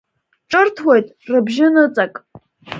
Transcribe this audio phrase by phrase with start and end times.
[0.49, 2.13] Ҿырҭуеит, рыбжьы ныҵак…